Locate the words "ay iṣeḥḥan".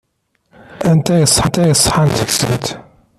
1.15-2.09